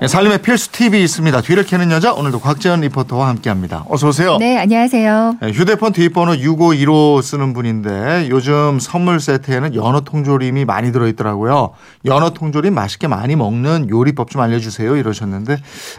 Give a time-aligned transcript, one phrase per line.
[0.00, 1.42] 네, 살림의 필수 팁이 있습니다.
[1.42, 3.84] 뒤를 캐는 여자 오늘도 곽재현 리포터와 함께합니다.
[3.86, 4.38] 어서 오세요.
[4.38, 5.36] 네, 안녕하세요.
[5.42, 11.74] 네, 휴대폰 뒷번호 6515 쓰는 분인데 요즘 선물 세트에는 연어 통조림이 많이 들어있더라고요.
[12.06, 15.58] 연어 통조림 맛있게 많이 먹는 요리법 좀 알려주세요 이러셨는데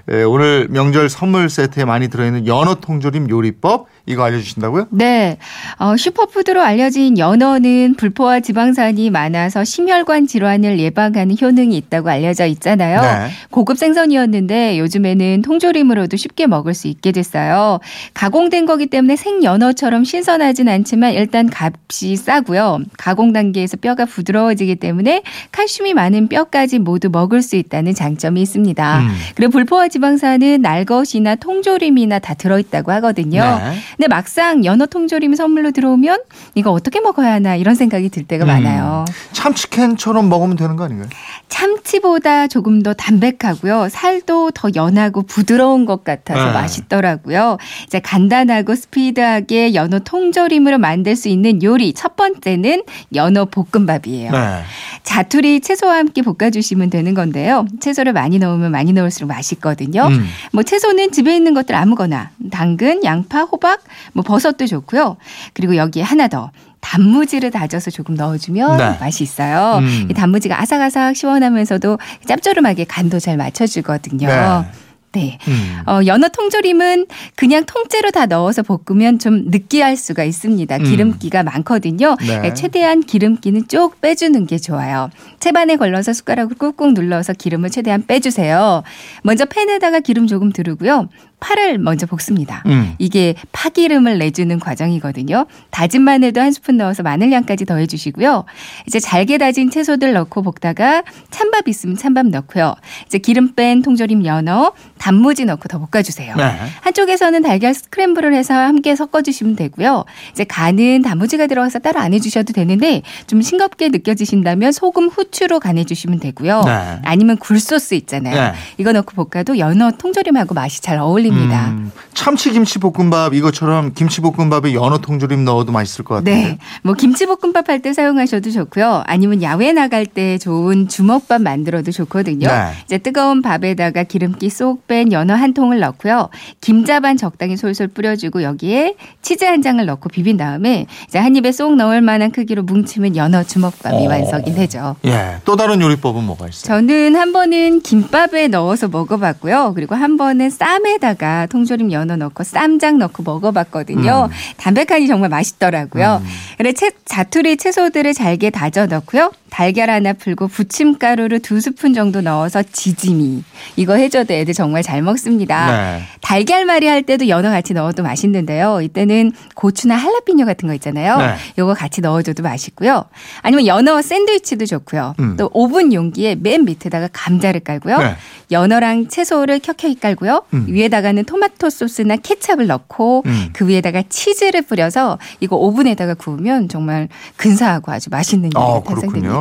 [0.09, 4.87] 에, 오늘 명절 선물 세트에 많이 들어있는 연어 통조림 요리법 이거 알려주신다고요?
[4.89, 5.37] 네,
[5.77, 12.99] 어, 슈퍼푸드로 알려진 연어는 불포화 지방산이 많아서 심혈관 질환을 예방하는 효능이 있다고 알려져 있잖아요.
[12.99, 13.29] 네.
[13.51, 17.79] 고급 생 선이었는데 요즘에는 통조림으로도 쉽게 먹을 수 있게 됐어요.
[18.13, 22.79] 가공된 거기 때문에 생연어처럼 신선하진 않지만 일단 값이 싸고요.
[22.97, 28.99] 가공 단계에서 뼈가 부드러워지기 때문에 칼슘이 많은 뼈까지 모두 먹을 수 있다는 장점이 있습니다.
[28.99, 29.09] 음.
[29.35, 33.41] 그리고 불포화 지방산은 날것이나 통조림이나 다 들어있다고 하거든요.
[33.41, 33.77] 네.
[33.97, 36.21] 근데 막상 연어 통조림이 선물로 들어오면
[36.55, 38.47] 이거 어떻게 먹어야 하나 이런 생각이 들 때가 음.
[38.47, 39.05] 많아요.
[39.33, 41.09] 참치캔처럼 먹으면 되는 거 아닌가요?
[41.49, 43.80] 참치보다 조금 더 담백하고요.
[43.89, 46.51] 살도 더 연하고 부드러운 것 같아서 네.
[46.51, 47.57] 맛있더라고요.
[47.85, 52.83] 이제 간단하고 스피드하게 연어 통조림으로 만들 수 있는 요리 첫 번째는
[53.15, 54.31] 연어 볶음밥이에요.
[54.31, 54.63] 네.
[55.03, 57.65] 자투리 채소와 함께 볶아주시면 되는 건데요.
[57.79, 60.07] 채소를 많이 넣으면 많이 넣을수록 맛있거든요.
[60.07, 60.25] 음.
[60.53, 63.81] 뭐 채소는 집에 있는 것들 아무거나 당근, 양파, 호박,
[64.13, 65.17] 뭐 버섯도 좋고요.
[65.53, 68.97] 그리고 여기에 하나 더 단무지를 다져서 조금 넣어주면 네.
[68.99, 69.77] 맛이 있어요.
[69.79, 70.07] 음.
[70.09, 71.97] 이 단무지가 아삭아삭 시원하면서도
[72.27, 74.27] 짭조름하게 간도 잘 맞춰주거든요.
[74.27, 74.71] 네.
[75.13, 75.37] 네.
[75.47, 75.81] 음.
[75.87, 80.77] 어, 연어 통조림은 그냥 통째로 다 넣어서 볶으면 좀 느끼할 수가 있습니다.
[80.77, 80.83] 음.
[80.83, 82.15] 기름기가 많거든요.
[82.19, 82.27] 네.
[82.27, 85.09] 그러니까 최대한 기름기는 쭉 빼주는 게 좋아요.
[85.39, 88.83] 채반에 걸러서 숟가락을 꾹꾹 눌러서 기름을 최대한 빼주세요.
[89.23, 91.09] 먼저 팬에다가 기름 조금 두르고요.
[91.41, 92.63] 파를 먼저 볶습니다.
[92.67, 92.93] 음.
[92.99, 95.47] 이게 파기름을 내주는 과정이거든요.
[95.71, 98.45] 다진 마늘도 한 스푼 넣어서 마늘 양까지 더해주시고요.
[98.87, 102.75] 이제 잘게 다진 채소들 넣고 볶다가 찬밥 있으면 찬밥 넣고요.
[103.07, 104.71] 이제 기름 뺀 통조림 연어,
[105.01, 106.35] 단무지 넣고 더 볶아주세요.
[106.35, 106.55] 네.
[106.81, 110.05] 한쪽에서는 달걀 스크램블을 해서 함께 섞어주시면 되고요.
[110.31, 116.61] 이제 간은 단무지가 들어가서 따로 안 해주셔도 되는데 좀 싱겁게 느껴지신다면 소금, 후추로 간해주시면 되고요.
[116.65, 116.99] 네.
[117.03, 118.35] 아니면 굴소스 있잖아요.
[118.35, 118.53] 네.
[118.77, 121.69] 이거 넣고 볶아도 연어 통조림하고 맛이 잘 어울립니다.
[121.69, 126.35] 음, 참치 김치 볶음밥 이것처럼 김치 볶음밥에 연어 통조림 넣어도 맛있을 것 같아요.
[126.35, 126.57] 네.
[126.83, 129.01] 뭐 김치볶음밥 할 때 사용하셔도 좋고요.
[129.07, 132.47] 아니면 야외 나갈 때 좋은 주먹밥 만들어도 좋거든요.
[132.47, 132.73] 네.
[132.85, 136.27] 이제 뜨거운 밥에다가 기름기 쏙뺀 연어 한 통을 넣고요.
[136.59, 141.77] 김자반 적당히 솔솔 뿌려주고 여기에 치즈 한 장을 넣고 비빈 다음에 이제 한 입에 쏙
[141.77, 144.09] 넣을 만한 크기로 뭉치면 연어 주먹밥이 어.
[144.09, 144.97] 완성이 되죠.
[145.05, 145.37] 예.
[145.45, 146.67] 또 다른 요리법은 뭐가 있어요?
[146.67, 149.71] 저는 한 번은 김밥에 넣어서 먹어봤고요.
[149.75, 154.27] 그리고 한 번은 쌈에다가 통조림 연어 넣고 쌈장 넣고 먹어봤거든요.
[154.29, 154.35] 음.
[154.57, 156.21] 담백하니 정말 맛있더라고요.
[156.21, 156.27] 음.
[156.57, 159.31] 그래 채, 자투리 채소들을 잘게 다져 넣고요.
[159.51, 163.43] 달걀 하나 풀고 부침가루를 두 스푼 정도 넣어서 지짐이
[163.75, 165.71] 이거 해줘도 애들 정말 잘 먹습니다.
[165.71, 166.03] 네.
[166.21, 168.79] 달걀말이 할 때도 연어 같이 넣어도 맛있는데요.
[168.81, 171.17] 이때는 고추나 할라피뇨 같은 거 있잖아요.
[171.17, 171.35] 네.
[171.59, 173.03] 요거 같이 넣어줘도 맛있고요.
[173.41, 175.15] 아니면 연어 샌드위치도 좋고요.
[175.19, 175.35] 음.
[175.37, 177.97] 또 오븐 용기에 맨 밑에다가 감자를 깔고요.
[177.97, 178.15] 네.
[178.51, 180.43] 연어랑 채소를 켜켜이 깔고요.
[180.53, 180.65] 음.
[180.69, 183.49] 위에다가는 토마토 소스나 케찹을 넣고 음.
[183.51, 189.40] 그 위에다가 치즈를 뿌려서 이거 오븐에다가 구우면 정말 근사하고 아주 맛있는 요리가 어, 탄생됩니다.